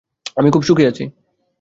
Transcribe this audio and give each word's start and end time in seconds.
আমি 0.37 0.49
খুব 0.51 0.63
সুখে 0.63 0.85
আছি। 0.85 1.03